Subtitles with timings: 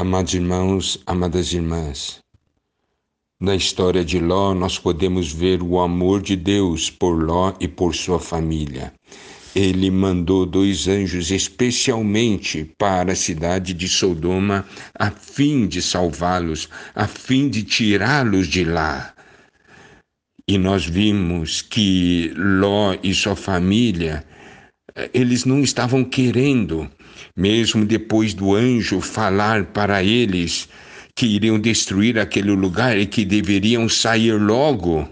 [0.00, 2.20] Amados irmãos, amadas irmãs,
[3.40, 7.96] na história de Ló, nós podemos ver o amor de Deus por Ló e por
[7.96, 8.92] sua família.
[9.56, 14.64] Ele mandou dois anjos especialmente para a cidade de Sodoma,
[14.94, 19.12] a fim de salvá-los, a fim de tirá-los de lá.
[20.46, 24.24] E nós vimos que Ló e sua família,
[25.12, 26.90] eles não estavam querendo
[27.36, 30.68] mesmo depois do anjo falar para eles
[31.14, 35.08] que iriam destruir aquele lugar e que deveriam sair logo.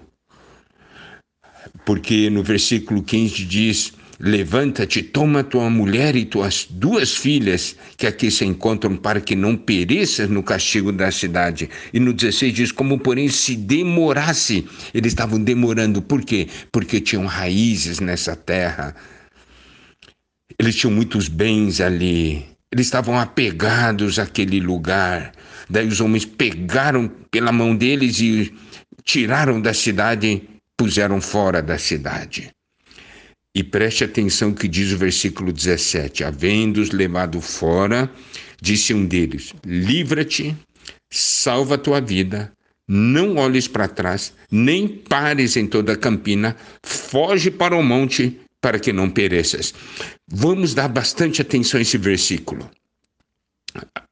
[1.84, 8.30] Porque no versículo 15 diz: Levanta-te, toma tua mulher e tuas duas filhas que aqui
[8.30, 11.68] se encontram para que não pereças no castigo da cidade.
[11.92, 16.00] E no 16 diz: Como porém se demorasse, eles estavam demorando.
[16.00, 16.48] Por quê?
[16.72, 18.94] Porque tinham raízes nessa terra
[20.58, 25.32] eles tinham muitos bens ali, eles estavam apegados àquele lugar.
[25.68, 28.54] Daí os homens pegaram pela mão deles e
[29.04, 30.42] tiraram da cidade,
[30.76, 32.50] puseram fora da cidade.
[33.54, 38.10] E preste atenção que diz o versículo 17: Havendo-os levado fora,
[38.60, 40.54] disse um deles: Livra-te,
[41.10, 42.52] salva a tua vida,
[42.86, 48.80] não olhes para trás, nem pares em toda a campina, foge para o monte para
[48.80, 49.72] que não pereças.
[50.26, 52.68] Vamos dar bastante atenção a esse versículo.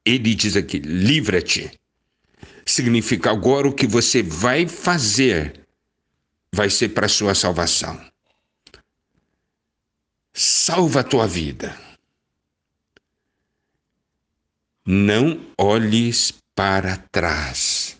[0.05, 1.69] Ele diz aqui: livra-te.
[2.65, 5.67] Significa agora o que você vai fazer
[6.53, 7.99] vai ser para sua salvação.
[10.33, 11.77] Salva a tua vida.
[14.85, 17.97] Não olhes para trás.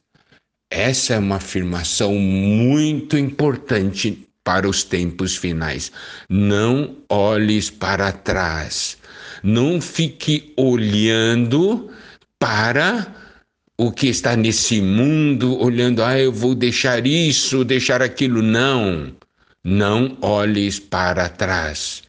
[0.70, 5.92] Essa é uma afirmação muito importante para os tempos finais.
[6.30, 8.98] Não olhes para trás.
[9.44, 11.92] Não fique olhando
[12.40, 13.14] para
[13.78, 18.42] o que está nesse mundo, olhando, ah, eu vou deixar isso, deixar aquilo.
[18.42, 19.12] Não.
[19.64, 22.04] Não olhes para trás.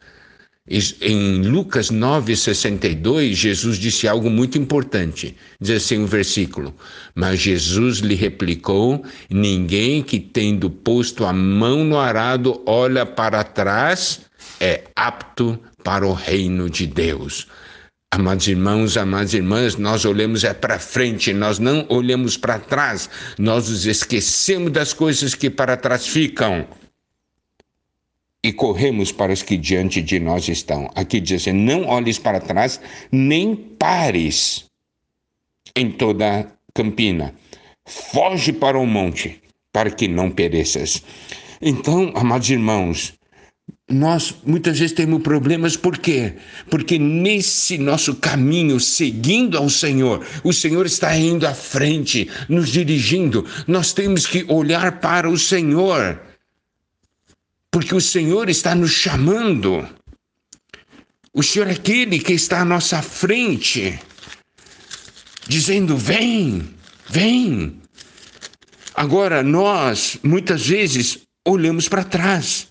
[0.68, 5.36] Em Lucas 9,62, Jesus disse algo muito importante.
[5.60, 6.74] Diz assim o um versículo:
[7.14, 14.22] Mas Jesus lhe replicou: Ninguém que tendo posto a mão no arado olha para trás
[14.60, 17.46] é apto para o reino de Deus.
[18.12, 23.68] Amados irmãos, amadas irmãs, nós olhamos é para frente, nós não olhamos para trás, nós
[23.68, 26.66] nos esquecemos das coisas que para trás ficam
[28.46, 30.88] e corremos para os que diante de nós estão.
[30.94, 32.80] Aqui diz assim: não olhes para trás,
[33.10, 34.66] nem pares
[35.74, 37.34] em toda a campina.
[37.84, 39.42] Foge para o monte,
[39.72, 41.02] para que não pereças.
[41.60, 43.14] Então, amados irmãos,
[43.90, 46.34] nós muitas vezes temos problemas, por quê?
[46.70, 53.44] Porque nesse nosso caminho, seguindo ao Senhor, o Senhor está indo à frente, nos dirigindo.
[53.66, 56.20] Nós temos que olhar para o Senhor
[57.70, 59.86] porque o Senhor está nos chamando.
[61.32, 63.98] O Senhor é aquele que está à nossa frente,
[65.46, 66.68] dizendo: vem,
[67.10, 67.80] vem.
[68.94, 72.68] Agora, nós, muitas vezes, olhamos para trás.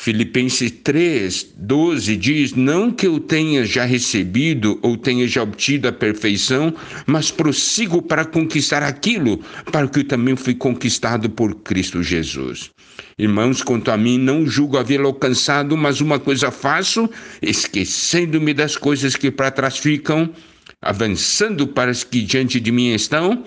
[0.00, 5.92] Filipenses 3, 12 diz: Não que eu tenha já recebido ou tenha já obtido a
[5.92, 6.72] perfeição,
[7.04, 9.38] mas prossigo para conquistar aquilo
[9.72, 12.70] para que eu também fui conquistado por Cristo Jesus.
[13.18, 17.10] Irmãos, quanto a mim, não julgo havê-lo alcançado, mas uma coisa faço,
[17.42, 20.32] esquecendo-me das coisas que para trás ficam,
[20.80, 23.44] avançando para as que diante de mim estão,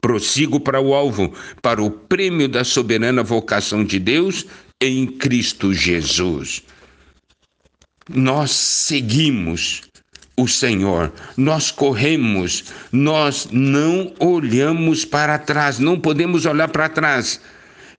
[0.00, 1.30] prossigo para o alvo,
[1.60, 4.46] para o prêmio da soberana vocação de Deus
[4.80, 6.62] em Cristo Jesus.
[8.08, 9.82] Nós seguimos
[10.36, 17.40] o Senhor, nós corremos, nós não olhamos para trás, não podemos olhar para trás.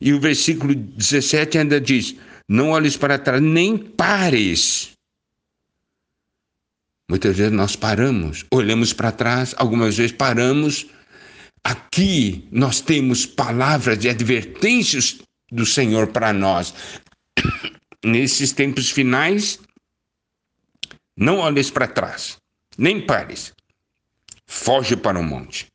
[0.05, 2.16] E o versículo 17 ainda diz:
[2.47, 4.91] Não olhes para trás, nem pares.
[7.09, 10.85] Muitas vezes nós paramos, olhamos para trás, algumas vezes paramos.
[11.63, 15.18] Aqui nós temos palavras de advertências
[15.51, 16.75] do Senhor para nós.
[18.06, 19.59] Nesses tempos finais,
[21.18, 22.38] não olhes para trás,
[22.77, 23.53] nem pares.
[24.45, 25.65] Foge para o monte.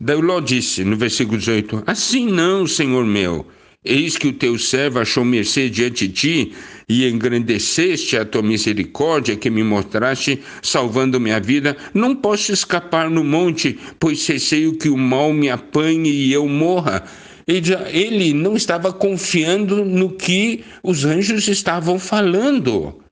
[0.00, 3.46] Daí Ló disse, no versículo 18: Assim não, Senhor meu.
[3.84, 6.52] Eis que o teu servo achou mercê diante de ti
[6.88, 11.76] e engrandeceste a tua misericórdia que me mostraste, salvando minha vida.
[11.92, 17.04] Não posso escapar no monte, pois receio que o mal me apanhe e eu morra.
[17.46, 23.03] Ele não estava confiando no que os anjos estavam falando.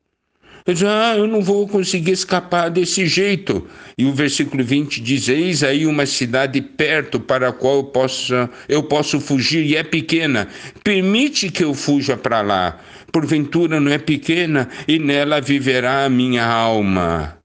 [0.68, 3.66] Já, ah, eu não vou conseguir escapar desse jeito.
[3.98, 8.32] E o versículo 20 diz: Eis aí uma cidade perto para a qual eu posso,
[8.68, 10.48] eu posso fugir, e é pequena.
[10.84, 12.80] Permite que eu fuja para lá.
[13.10, 17.38] Porventura não é pequena, e nela viverá a minha alma.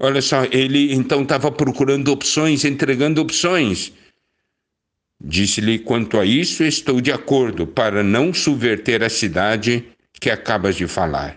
[0.00, 3.92] Olha só, ele então estava procurando opções, entregando opções.
[5.20, 9.84] Disse-lhe: Quanto a isso, estou de acordo, para não subverter a cidade
[10.20, 11.36] que acabas de falar.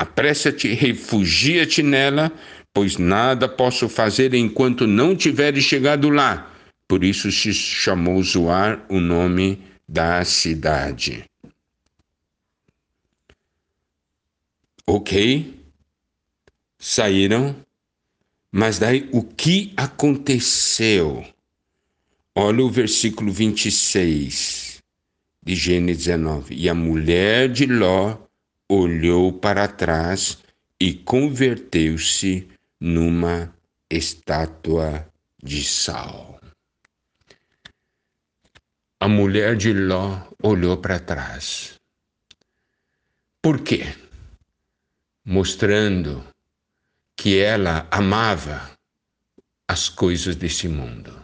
[0.00, 2.32] Apressa-te, refugia-te nela,
[2.72, 6.50] pois nada posso fazer enquanto não tiveres chegado lá.
[6.88, 11.26] Por isso se chamou Zoar o nome da cidade.
[14.86, 15.54] Ok,
[16.78, 17.54] saíram,
[18.50, 21.26] mas daí o que aconteceu?
[22.34, 24.78] Olha o versículo 26
[25.44, 26.54] de Gênesis 19.
[26.54, 28.29] E a mulher de Ló
[28.70, 30.38] olhou para trás
[30.78, 32.48] e converteu-se
[32.80, 33.52] numa
[33.90, 35.12] estátua
[35.42, 36.40] de sal.
[39.00, 41.80] A mulher de Ló olhou para trás.
[43.42, 43.92] Por quê?
[45.24, 46.24] Mostrando
[47.16, 48.70] que ela amava
[49.66, 51.20] as coisas desse mundo.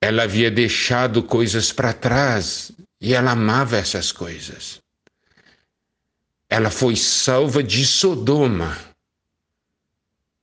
[0.00, 4.80] Ela havia deixado coisas para trás e ela amava essas coisas.
[6.48, 8.76] Ela foi salva de Sodoma,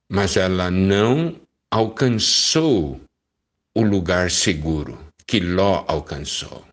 [0.08, 3.00] mas ela não alcançou
[3.74, 6.64] o lugar seguro que Ló alcançou.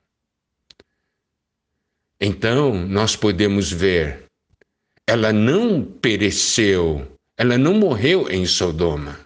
[2.22, 4.26] Então, nós podemos ver,
[5.06, 9.20] ela não pereceu, ela não morreu em Sodoma.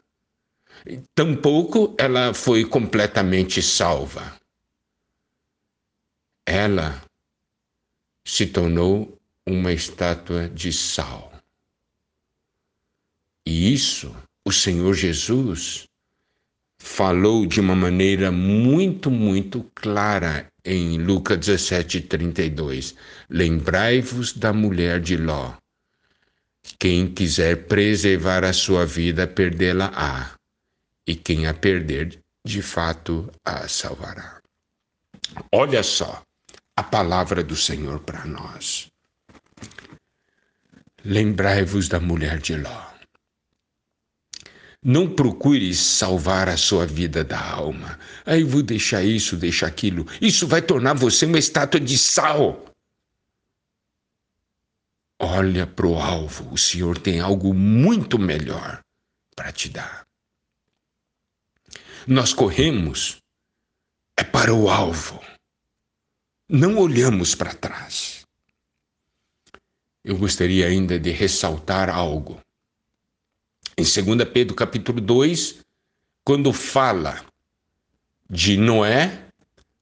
[1.13, 4.37] Tampouco ela foi completamente salva
[6.47, 7.03] ela
[8.25, 11.33] se tornou uma estátua de sal.
[13.45, 14.15] E isso
[14.45, 15.85] o Senhor Jesus
[16.79, 22.95] falou de uma maneira muito, muito clara em Lucas 17, 32.
[23.29, 25.53] Lembrai-vos da mulher de Ló.
[26.79, 30.33] Quem quiser preservar a sua vida, perdê-la-á.
[31.05, 34.41] E quem a perder, de fato, a salvará.
[35.53, 36.21] Olha só,
[36.77, 38.87] a palavra do Senhor para nós.
[41.03, 42.87] Lembrai-vos da mulher de Ló.
[44.83, 47.97] Não procure salvar a sua vida da alma.
[48.23, 50.05] Aí vou deixar isso, deixar aquilo.
[50.21, 52.63] Isso vai tornar você uma estátua de sal.
[55.19, 56.53] Olha para o alvo.
[56.53, 58.83] O Senhor tem algo muito melhor
[59.35, 60.05] para te dar.
[62.05, 63.17] Nós corremos
[64.15, 65.19] é para o alvo
[66.49, 68.25] não olhamos para trás.
[70.03, 72.39] Eu gostaria ainda de ressaltar algo.
[73.77, 75.59] Em 2 Pedro capítulo 2,
[76.23, 77.23] quando fala
[78.29, 79.27] de Noé,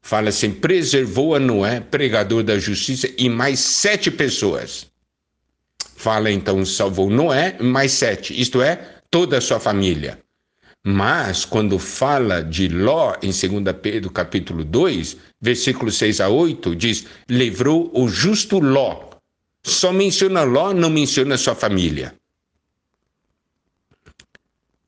[0.02, 4.92] fala assim: preservou a Noé, pregador da justiça, e mais sete pessoas.
[5.96, 10.25] Fala então, salvou Noé, mais sete, isto é, toda a sua família.
[10.88, 17.08] Mas quando fala de Ló em 2 Pedro capítulo 2, versículo 6 a 8, diz:
[17.28, 19.10] livrou o justo Ló.
[19.64, 22.14] Só menciona Ló, não menciona sua família.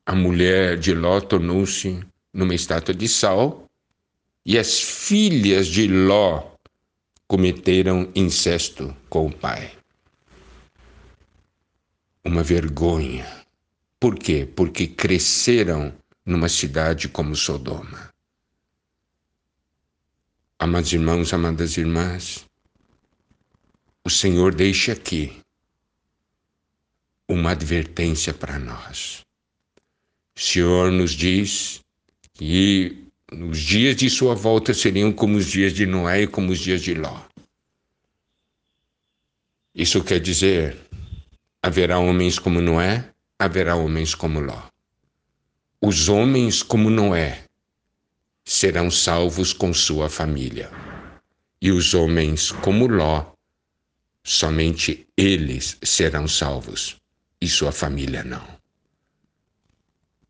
[0.06, 1.98] A mulher de Ló tornou-se
[2.32, 3.64] numa estátua de sal,
[4.46, 6.44] e as filhas de Ló
[7.26, 9.72] cometeram incesto com o pai.
[12.24, 13.26] Uma vergonha
[14.00, 14.46] por quê?
[14.46, 15.92] Porque cresceram
[16.24, 18.12] numa cidade como Sodoma.
[20.58, 22.46] Amados irmãos, amadas irmãs,
[24.04, 25.40] o Senhor deixa aqui
[27.28, 29.24] uma advertência para nós.
[30.36, 31.80] O Senhor nos diz
[32.34, 36.58] que os dias de sua volta seriam como os dias de Noé e como os
[36.58, 37.22] dias de Ló.
[39.74, 40.76] Isso quer dizer,
[41.62, 44.68] haverá homens como Noé, haverá homens como Ló.
[45.80, 47.44] Os homens como Noé
[48.44, 50.68] serão salvos com sua família.
[51.60, 53.32] E os homens como Ló,
[54.24, 56.96] somente eles serão salvos
[57.40, 58.58] e sua família não.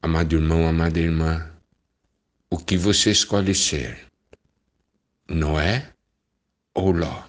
[0.02, 1.50] Amado irmão, amada irmã,
[2.50, 4.06] o que você escolhe ser?
[5.26, 5.92] Noé
[6.74, 7.24] ou Ló?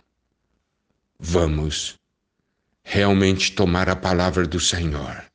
[1.17, 1.97] Vamos
[2.83, 5.28] realmente tomar a palavra do Senhor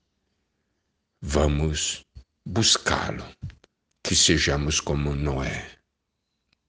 [1.24, 2.04] vamos
[2.46, 3.24] buscá-lo,
[4.02, 5.73] que sejamos como Noé.